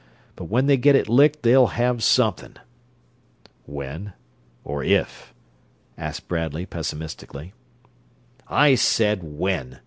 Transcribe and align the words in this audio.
But 0.35 0.45
when 0.45 0.65
they 0.65 0.77
get 0.77 0.95
it 0.95 1.07
licked 1.07 1.43
they'll 1.43 1.67
have 1.77 2.01
something!" 2.03 2.55
"When, 3.67 4.13
or 4.63 4.83
if?" 4.83 5.31
asked 5.95 6.27
Bradley, 6.27 6.65
pessimistically. 6.65 7.53
"I 8.47 8.73
said 8.73 9.21
_when! 9.21 9.77